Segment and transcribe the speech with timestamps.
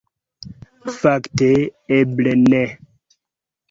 [0.97, 1.51] Fakte,
[2.01, 2.67] eble ne.